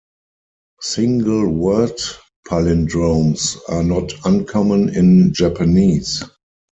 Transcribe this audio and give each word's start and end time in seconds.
Single 0.79 1.47
word 1.51 1.93
palindromes 2.47 3.59
are 3.69 3.83
not 3.83 4.11
uncommon 4.25 4.89
in 4.95 5.31
Japanese. 5.31 6.23